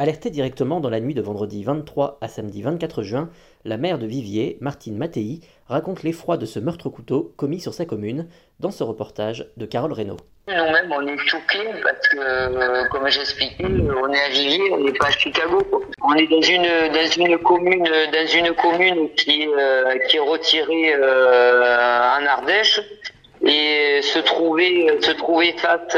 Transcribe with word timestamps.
Alertée 0.00 0.30
directement 0.30 0.78
dans 0.78 0.90
la 0.90 1.00
nuit 1.00 1.14
de 1.14 1.20
vendredi 1.20 1.64
23 1.64 2.18
à 2.20 2.28
samedi 2.28 2.62
24 2.62 3.02
juin, 3.02 3.30
la 3.64 3.78
maire 3.78 3.98
de 3.98 4.06
Viviers, 4.06 4.56
Martine 4.60 4.96
Mattei, 4.96 5.40
raconte 5.66 6.04
l'effroi 6.04 6.36
de 6.36 6.46
ce 6.46 6.60
meurtre-couteau 6.60 7.32
commis 7.36 7.58
sur 7.58 7.74
sa 7.74 7.84
commune 7.84 8.28
dans 8.60 8.70
ce 8.70 8.84
reportage 8.84 9.48
de 9.56 9.66
Carole 9.66 9.92
Reynaud. 9.92 10.18
Nous-mêmes, 10.46 10.92
on 10.92 11.04
est 11.04 11.18
choqués 11.26 11.68
parce 11.82 12.08
que, 12.10 12.16
euh, 12.16 12.84
comme 12.92 13.08
j'expliquais, 13.08 13.64
on 13.64 14.12
est 14.12 14.20
à 14.20 14.28
Viviers, 14.28 14.70
on 14.70 14.84
n'est 14.84 14.92
pas 14.92 15.08
à 15.08 15.10
Chicago. 15.10 15.68
On 16.04 16.14
est 16.14 16.28
dans 16.28 16.42
une 16.42 17.38
commune 17.38 17.82
dans 17.82 18.26
une 18.28 18.54
commune 18.54 19.12
qui 19.16 19.48
euh, 19.48 19.98
est 19.98 20.18
retirée 20.20 20.94
euh, 20.94 22.18
en 22.20 22.24
Ardèche 22.24 22.80
et 23.44 24.00
se 24.02 24.20
trouver 24.20 24.96
se 25.00 25.10
trouver 25.10 25.54
face 25.58 25.96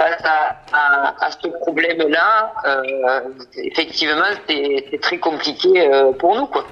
face 0.00 0.24
à, 0.24 1.14
à, 1.20 1.30
ce 1.30 1.48
problème-là, 1.64 2.52
euh, 2.64 3.20
effectivement, 3.70 4.32
c'est 4.48 4.98
très 5.02 5.18
compliqué 5.18 5.70
euh, 5.76 6.12
pour 6.12 6.34
nous. 6.36 6.46
Quoi. 6.46 6.64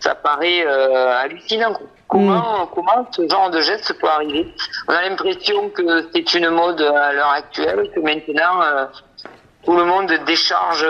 Ça 0.00 0.16
paraît 0.16 0.66
euh, 0.66 1.22
hallucinant. 1.22 1.74
Comment, 2.08 2.66
comment 2.74 3.06
ce 3.12 3.28
genre 3.28 3.50
de 3.50 3.60
geste 3.60 3.92
peut 4.00 4.08
arriver? 4.08 4.52
On 4.88 4.92
a 4.92 5.02
l'impression 5.02 5.70
que 5.70 6.08
c'est 6.12 6.34
une 6.34 6.50
mode 6.50 6.80
à 6.80 7.12
l'heure 7.12 7.34
actuelle, 7.42 7.90
que 7.94 8.00
maintenant 8.00 8.60
euh, 8.62 8.86
tout 9.64 9.76
le 9.76 9.84
monde 9.84 10.12
décharge 10.26 10.86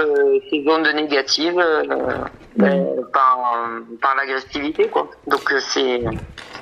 ses 0.51 0.65
ondes 0.67 0.91
négatives 0.95 1.63
ben, 2.57 2.87
par, 3.13 3.39
par 4.03 4.17
l'agressivité. 4.17 4.91
Donc 5.27 5.55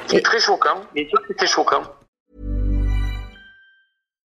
c'est 0.08 0.22
très 0.22 0.40
choquant. 0.40 0.80
Bien 0.94 1.06
sûr 1.08 1.20
que 1.26 1.32
c'est 1.38 1.46
choquant. 1.46 1.82